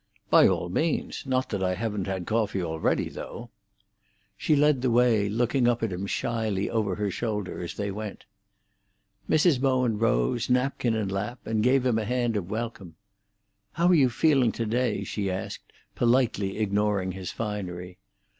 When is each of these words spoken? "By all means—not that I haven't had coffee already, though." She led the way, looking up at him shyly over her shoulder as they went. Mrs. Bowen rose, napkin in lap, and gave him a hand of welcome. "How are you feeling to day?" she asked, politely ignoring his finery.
"By 0.31 0.47
all 0.47 0.67
means—not 0.69 1.49
that 1.49 1.61
I 1.61 1.75
haven't 1.75 2.07
had 2.07 2.25
coffee 2.25 2.63
already, 2.63 3.07
though." 3.07 3.51
She 4.35 4.55
led 4.55 4.81
the 4.81 4.89
way, 4.89 5.29
looking 5.29 5.67
up 5.67 5.83
at 5.83 5.91
him 5.91 6.07
shyly 6.07 6.71
over 6.71 6.95
her 6.95 7.11
shoulder 7.11 7.61
as 7.61 7.75
they 7.75 7.91
went. 7.91 8.25
Mrs. 9.29 9.61
Bowen 9.61 9.99
rose, 9.99 10.49
napkin 10.49 10.95
in 10.95 11.09
lap, 11.09 11.37
and 11.45 11.61
gave 11.61 11.85
him 11.85 11.99
a 11.99 12.05
hand 12.05 12.35
of 12.35 12.49
welcome. 12.49 12.95
"How 13.73 13.89
are 13.89 13.93
you 13.93 14.09
feeling 14.09 14.51
to 14.53 14.65
day?" 14.65 15.03
she 15.03 15.29
asked, 15.29 15.71
politely 15.93 16.57
ignoring 16.57 17.11
his 17.11 17.29
finery. 17.31 17.99